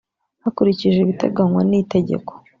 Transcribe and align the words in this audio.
hakurikijwe 0.43 0.99
ibiteganywa 1.03 1.61
n’itegeko 1.69 2.31